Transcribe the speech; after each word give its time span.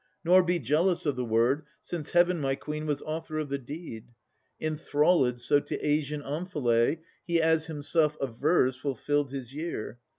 Nor 0.23 0.41
be 0.41 0.57
jealous 0.57 1.05
of 1.05 1.15
the 1.15 1.23
word, 1.23 1.61
Since 1.79 2.09
Heaven, 2.09 2.39
my 2.41 2.55
Queen, 2.55 2.87
was 2.87 3.03
author 3.03 3.37
of 3.37 3.49
the 3.49 3.59
deed. 3.59 4.07
Enthrallèd 4.59 5.39
so 5.39 5.59
to 5.59 5.77
Asian 5.77 6.23
Omphalè, 6.23 6.97
He, 7.23 7.39
as 7.39 7.67
himself 7.67 8.17
avers, 8.19 8.75
fulfilled 8.75 9.29
his 9.29 9.53
year. 9.53 9.99